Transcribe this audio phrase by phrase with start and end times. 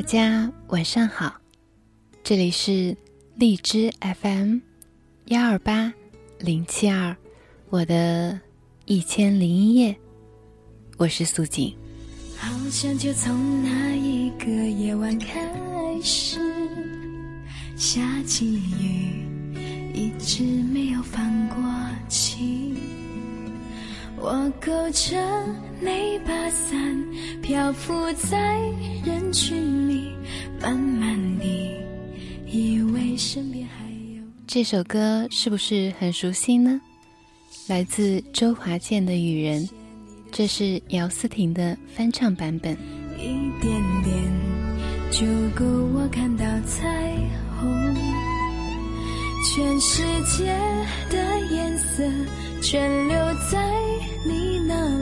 [0.00, 1.38] 大家晚上好，
[2.24, 2.96] 这里是
[3.36, 4.56] 荔枝 FM
[5.26, 5.92] 幺二八
[6.38, 7.14] 零七二，
[7.68, 8.40] 我的
[8.86, 9.94] 一千零一夜，
[10.96, 11.76] 我是素锦。
[12.38, 15.46] 好像就从那一个夜晚开
[16.02, 16.40] 始，
[17.76, 19.26] 下起雨，
[19.92, 21.56] 一直没有放过
[22.08, 22.69] 晴。
[24.22, 25.16] 我勾着
[25.80, 26.78] 那把伞，
[27.40, 28.60] 漂浮在
[29.02, 30.12] 人群里，
[30.60, 31.74] 慢慢地
[32.46, 33.84] 以为身边还
[34.14, 34.22] 有。
[34.46, 36.78] 这首歌是不是很熟悉呢？
[37.66, 39.66] 来自周华健的《雨人》，
[40.30, 42.76] 这是姚思婷的翻唱版本。
[43.16, 43.24] 一
[43.62, 44.14] 点点
[45.10, 45.26] 就
[45.58, 47.16] 够我看到彩
[47.58, 47.94] 虹，
[49.46, 50.46] 全世界
[51.08, 52.02] 的颜色
[52.60, 53.16] 全留
[53.50, 53.58] 在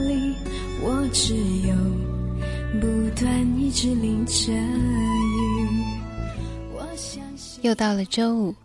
[0.07, 0.35] 里，
[0.81, 1.75] 我只有
[2.79, 5.83] 不断一直淋着雨。
[6.73, 8.55] 我相信又到了周五，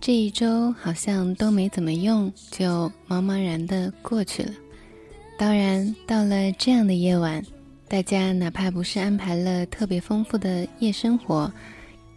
[0.00, 4.52] 这一周好像都没怎么用，就茫茫然的过去了。
[5.38, 7.42] 当然，到了这样的夜晚，
[7.88, 11.52] 大家哪怕不是安排了特别丰富的夜生活，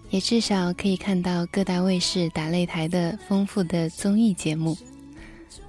[0.09, 4.78] 也至少可以看到各大卫视打擂台的丰富的综艺节目。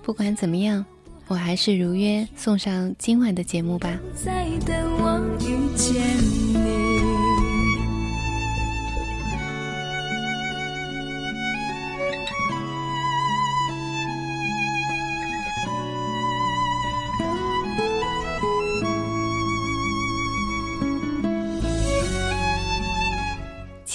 [0.03, 0.84] 不管怎么样，
[1.29, 3.98] 我还是如约送上今晚的节目吧。
[4.15, 5.95] 在等我遇见
[6.55, 6.89] 你。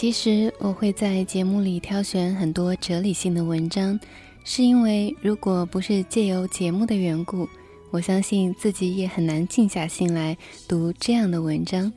[0.04, 3.98] 其实我会在节目里挑选很多哲理性的文章，
[4.46, 7.48] 是因为如果不是借由节目的缘故，
[7.92, 10.38] 我相信自己也很难静下心来
[10.68, 11.92] 读这样的文章。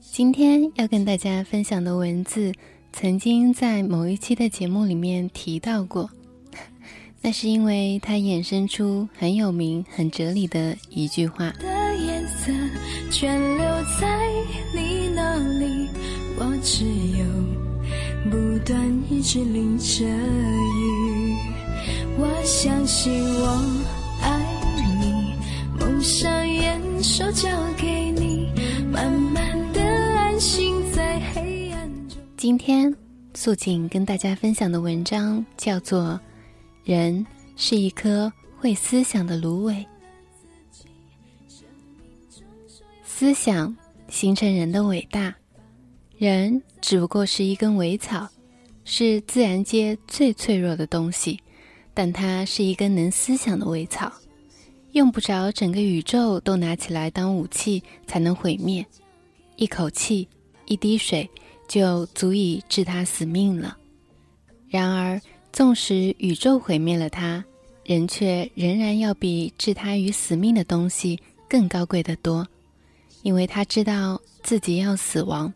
[0.00, 2.52] 今天要跟大家分享的文字，
[2.92, 6.10] 曾经在某一期的节目里面提到过，
[7.22, 11.50] 那是因为它衍生出很有名、很哲理的一句话。
[11.60, 12.52] 的颜色
[13.10, 13.64] 全留
[14.00, 14.30] 在
[14.74, 15.88] 你那里，
[16.38, 20.73] 我只有不断一直淋着雨。
[22.16, 23.60] 我相信我
[24.22, 24.38] 爱
[25.00, 25.34] 你，
[25.78, 28.48] 蒙上眼，手交给你，
[28.92, 32.16] 慢慢的安心在黑暗中。
[32.36, 32.94] 今天
[33.34, 36.02] 素锦跟大家分享的文章叫做
[36.84, 37.26] 《人
[37.56, 39.74] 是一颗会思想的芦苇》，
[43.04, 43.76] 思想
[44.08, 45.34] 形成人的伟大，
[46.16, 48.28] 人只不过是一根苇草，
[48.84, 51.40] 是自然界最脆弱的东西，
[51.94, 54.12] 但它是一根能思想的苇草，
[54.92, 58.84] 用不着整个宇宙都拿起来当武器才能毁灭，
[59.56, 60.28] 一口气，
[60.66, 61.26] 一滴水。
[61.66, 63.78] 就足以致他死命了。
[64.68, 65.18] 然而，
[65.50, 67.42] 纵使宇宙毁灭了他，
[67.84, 71.18] 人却仍然要比置他于死命的东西
[71.48, 72.46] 更高贵得多，
[73.22, 75.50] 因为他知道自己要死亡，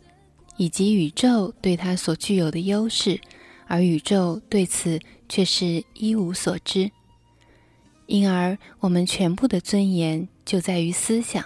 [0.56, 3.20] 以及宇宙对他所具有的优势，
[3.68, 4.98] 而宇宙对此
[5.28, 6.90] 却是一无所知。
[8.06, 11.44] 因而，我们全部的尊严就在于思想。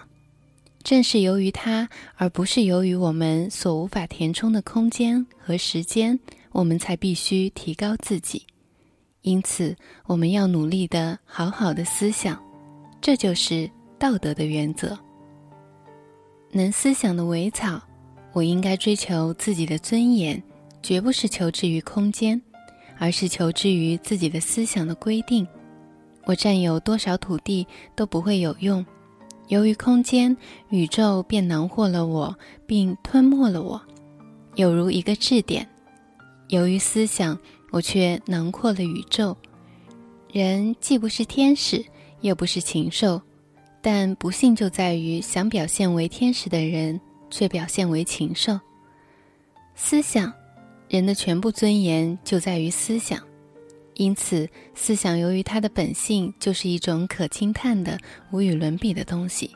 [0.85, 6.19] 正是由于它，而不是由于我们所无法填充的空间和时间，
[6.51, 8.45] 我们才必须提高自己。
[9.23, 12.43] 因此，我们要努力的好好的思想，
[13.01, 14.99] 这就是道德的原则。
[16.51, 17.81] 能思想的苇草，
[18.33, 20.43] 我应该追求自己的尊严，
[20.83, 22.41] 绝不是求之于空间，
[22.99, 25.47] 而是求之于自己的思想的规定。
[26.25, 28.85] 我占有多少土地都不会有用。
[29.49, 30.37] 由于空间，
[30.71, 32.37] 宇宙便囊括了我，
[32.67, 33.81] 并吞没了我，
[34.55, 35.65] 有如一个质点；
[36.49, 37.39] 由于思想，
[37.71, 39.37] 我却囊括了宇宙。
[40.33, 41.85] 人既不是天使，
[42.21, 43.21] 又不是禽兽，
[43.83, 46.99] 但不幸就在于想表现为天使的人，
[47.29, 48.59] 却表现为禽兽。
[49.75, 50.33] 思想，
[50.93, 53.19] 人的全部尊严就在于思想。
[53.95, 57.99] 因此，思想由于它的本性就是一种可轻叹的、
[58.31, 59.51] 无与伦比的东西，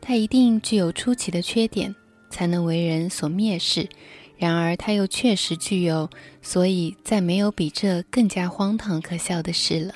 [0.00, 1.94] 它一定具有出奇的缺点，
[2.30, 3.88] 才能为人所蔑视。
[4.36, 6.10] 然而，它又确实具有，
[6.42, 9.94] 所以再没有比这更加荒唐可笑的事了。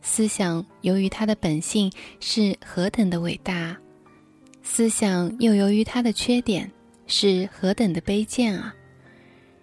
[0.00, 3.76] 思想由于它的本性是何等的伟大，
[4.62, 6.70] 思想又由于它的缺点
[7.06, 8.74] 是何等的卑贱啊！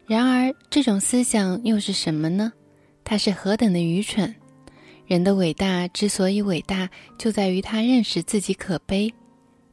[0.07, 2.54] 然而，这种思想又是什么呢？
[3.04, 4.34] 它是何等的愚蠢！
[5.07, 9.13] 人的伟大之所以伟大，就在于他认识自己可悲。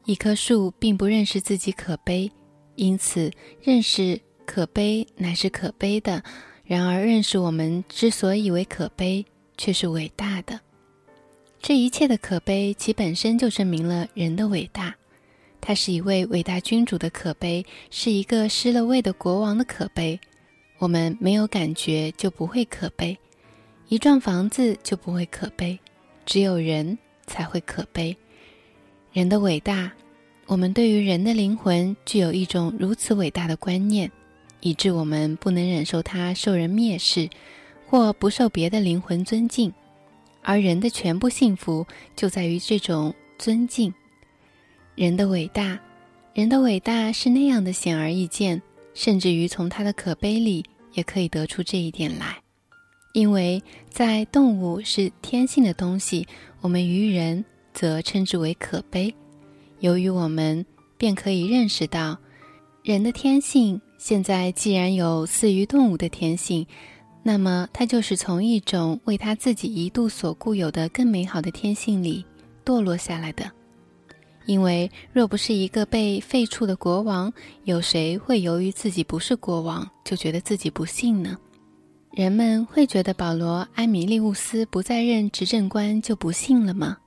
[0.05, 2.31] 一棵树并不认识自己可悲，
[2.75, 3.31] 因此
[3.61, 6.23] 认识可悲乃是可悲的。
[6.65, 9.25] 然而，认识我们之所以为可悲，
[9.57, 10.59] 却是伟大的。
[11.61, 14.95] 这一切的可悲，其本身就证明了人的伟大。
[15.65, 20.19] 他是一位伟大君主的可悲，是一个失了位的国王的可悲。
[20.77, 23.15] 我们没有感觉，就不会可悲；
[23.87, 25.79] 一幢房子就不会可悲。
[26.25, 28.13] 只有人才会可悲。
[29.13, 29.89] 人的伟大，
[30.47, 34.11] 我们对于人的灵魂具有一种如此伟大的观念，
[34.59, 37.29] 以致我们不能忍受他受人蔑视，
[37.87, 39.71] 或不受别的灵魂尊敬。
[40.41, 41.87] 而人的全部幸福
[42.17, 43.93] 就在于这种尊敬。
[44.95, 45.79] 人的伟大，
[46.35, 48.61] 人的伟大是那样的显而易见，
[48.93, 50.63] 甚至于从他的可悲里
[50.93, 52.37] 也可以得出这一点来。
[53.13, 56.27] 因为在动物是天性的东西，
[56.61, 57.43] 我们于人
[57.73, 59.13] 则称之为可悲。
[59.79, 60.63] 由于我们
[60.97, 62.17] 便可以认识到，
[62.83, 66.65] 人的天性现在既然有似于动物的天性，
[67.23, 72.23] 那么它就是从一种为他自己一度所固有的更美好的天性里
[72.63, 73.51] 堕落下来的。
[74.45, 77.31] 因为若不是一个被废黜的国王，
[77.63, 81.37] 有谁会由于自己不是国王就觉得自己不幸呢？
[82.11, 86.97] 人们会觉得保罗·埃米利乌斯不再任执政官就不幸了吗？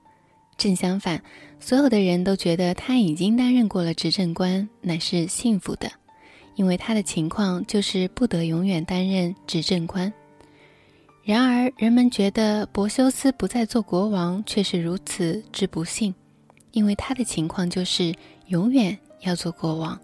[0.57, 1.21] 正相反，
[1.59, 5.89] 所有的人都觉得他已经担任过了执政官，乃是幸福的，
[6.55, 10.11] 因为他的情况就是不得永远担任执政官。
[11.23, 16.13] 然而，人们觉得博修斯不再做国王却是如此之不幸。
[16.71, 18.13] 因为他的情况就是
[18.47, 19.99] 永远要做国王，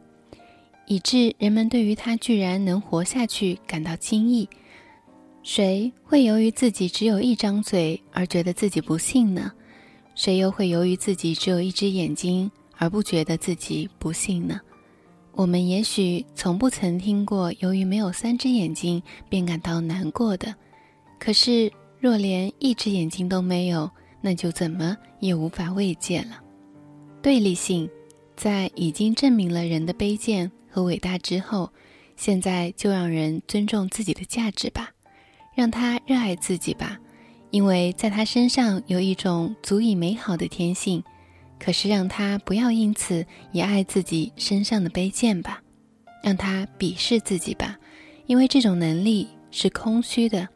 [0.88, 4.48] 以致人们对于他居然能活下去感到惊异。
[5.44, 9.51] 谁会由于自己只有一张嘴而觉得自己不幸呢？
[10.15, 14.62] 谁又会由于自己只有一只眼睛而不觉得自己不幸呢？
[15.33, 20.54] 我们也许从不曾听过由于没有三只眼睛便感到难过的，
[21.19, 23.89] 可是若连一只眼睛都没有，
[24.21, 26.43] 那就怎么也无法慰藉了。
[27.24, 27.90] 对立性，
[28.36, 31.72] 在已经证明了人的卑贱和伟大之后，
[32.18, 34.92] 现在就让人尊重自己的价值吧，
[35.56, 37.00] 让他热爱自己吧，
[37.50, 41.02] 因为在他身上有一种足以美好的天性。
[41.58, 45.64] 可是让他不要因此也爱自己身上的卑贱吧，
[46.22, 47.78] 让他鄙视自己吧，
[48.25, 50.50] 因为这种能力是空虚的。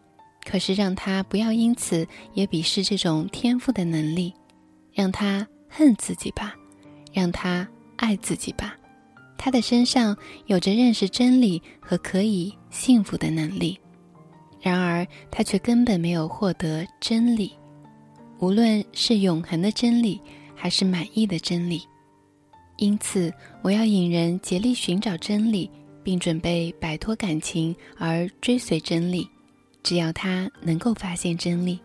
[0.43, 4.33] 可是让他不要因此也鄙视这种天赋的能力，
[4.93, 5.47] 让他。
[5.69, 6.55] 恨自己吧，
[7.13, 8.75] 让他爱自己吧。
[9.37, 10.17] 他的身上
[10.47, 13.79] 有着认识真理和可以幸福的能力，
[14.59, 17.51] 然而他却根本没有获得真理，
[18.39, 20.19] 无论是永恒的真理
[20.55, 21.81] 还是满意的真理。
[22.77, 25.69] 因此，我要引人竭力寻找真理，
[26.03, 29.27] 并准备摆脱感情而追随真理。
[29.83, 31.79] 只要他能够发现真理。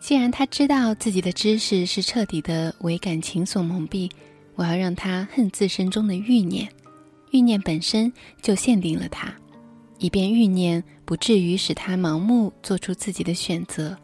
[0.00, 4.10] 既然他知道自己的知识是彻底的为感情所蒙蔽，
[4.54, 6.66] 我要让他恨自身中的欲念，
[7.30, 9.32] 欲念本身就限定了他，
[9.98, 13.96] 以便欲念不至于使他盲目做出自己的选择，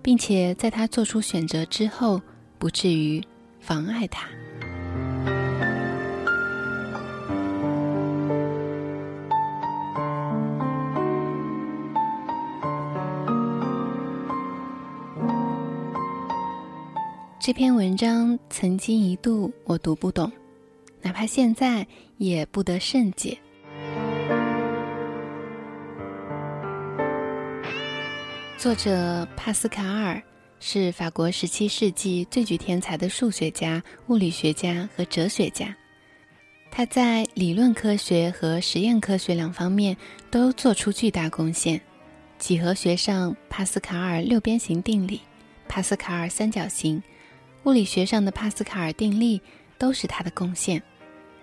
[0.00, 2.22] 并且在他做出选择之后，
[2.58, 3.20] 不至于
[3.60, 4.28] 妨碍他。
[17.44, 20.30] 这篇文章曾经一度我读不懂，
[21.00, 21.84] 哪怕现在
[22.16, 23.36] 也不得甚解。
[28.56, 30.22] 作者帕斯卡尔
[30.60, 35.74] 是法国十七世纪最具天才的数学家、物理学家和哲学家，
[36.70, 39.96] 他在理论科学和实验科学两方面
[40.30, 41.80] 都做出巨大贡献。
[42.38, 45.20] 几何学上，帕斯卡尔六边形定理，
[45.66, 47.02] 帕斯卡尔三角形。
[47.64, 49.40] 物理学上的帕斯卡尔定律
[49.78, 50.82] 都是他的贡献。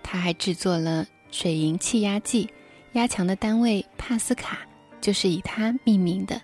[0.02, 2.48] 他还制作了水银气压计，
[2.92, 4.60] 压强的单位帕斯卡
[5.00, 6.40] 就是以他命名的。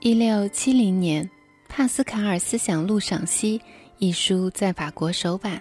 [0.00, 1.24] 一六七零年，
[1.68, 3.58] 《帕斯卡尔思想录赏析》
[3.98, 5.60] 一书在法国首版。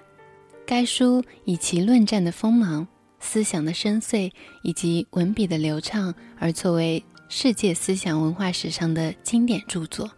[0.65, 2.85] 该书以其论战的锋芒、
[3.19, 4.31] 思想的深邃
[4.63, 10.09] 以及文笔的流畅而作为世界思想文化史上的经典著作。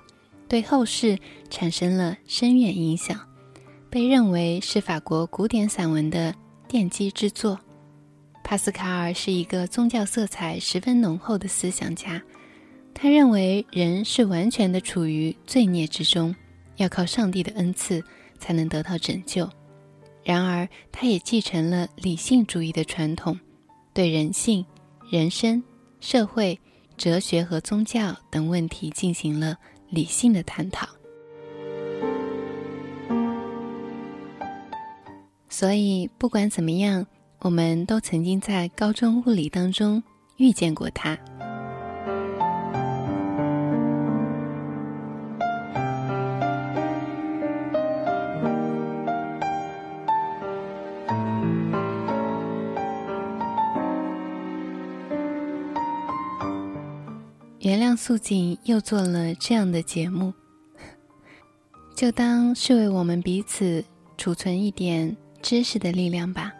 [0.49, 1.17] 对后世
[1.51, 3.17] 产生了深远影响，
[3.87, 6.33] 被认为是法国古典散文的
[6.67, 7.57] 奠基之作。
[8.43, 12.19] 帕斯卡尔是一个宗教色彩十分浓厚的思想家，
[12.95, 16.35] 他认为人是完全的处于罪孽之中，
[16.77, 18.03] 要靠上帝的恩赐
[18.39, 19.47] 才能得到拯救。
[20.23, 23.39] 然而，他也继承了理性主义的传统，
[23.93, 24.65] 对人性、
[25.11, 25.63] 人生、
[25.99, 26.59] 社会、
[26.97, 29.55] 哲学和宗教等问题进行了
[29.89, 30.87] 理性的探讨。
[35.47, 37.05] 所以，不管怎么样，
[37.39, 40.01] 我们都曾经在高中物理当中
[40.37, 41.17] 遇见过他。
[57.59, 60.33] 原谅素锦又做了这样的节目，
[61.93, 63.83] 就当是为我们彼此
[64.17, 66.53] 储存一点知识的力量吧。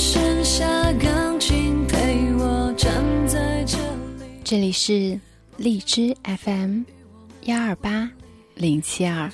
[0.00, 3.64] 剩下钢琴陪我站在
[4.44, 5.18] 这里是
[5.56, 6.82] 荔枝 FM
[7.42, 8.08] 幺二八
[8.54, 9.28] 零七二，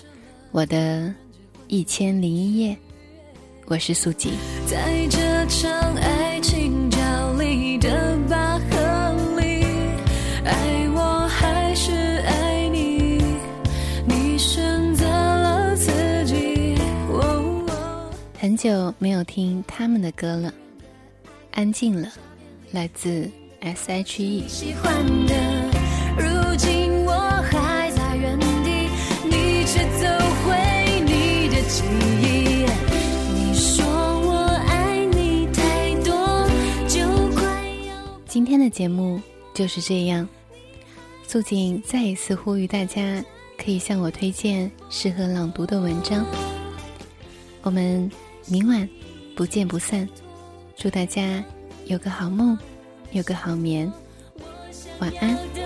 [0.53, 1.15] 我的
[1.69, 2.75] 一千零一夜，
[3.67, 4.33] 我是素锦。
[4.67, 5.19] 在这
[5.49, 5.95] 场
[18.55, 20.55] 很久没有听他们的歌了，
[21.51, 22.09] 安静了，
[22.71, 23.29] 来自。
[23.59, 24.47] S.H.E。
[24.47, 25.35] 喜欢的，
[26.17, 27.11] 如今我
[27.51, 28.89] 还在原地，
[29.25, 30.07] 你却走
[30.47, 31.83] 回你的记
[32.23, 32.65] 忆。
[33.35, 34.37] 你说我
[34.69, 36.47] 爱你太多，
[36.87, 37.01] 就
[37.35, 37.43] 快
[37.89, 38.21] 要。
[38.29, 39.21] 今天的节目
[39.53, 40.29] 就是这样。
[41.27, 43.21] 素锦再一次呼吁大家，
[43.59, 46.25] 可以向我推荐适合朗读的文章。
[47.63, 48.09] 我们
[48.47, 48.89] 明晚
[49.37, 50.09] 不见不散。
[50.77, 51.43] 祝大家
[51.87, 52.59] 有个好梦。
[53.13, 53.93] 有个好眠，
[54.99, 55.64] 晚安。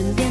[0.00, 0.29] 身，边。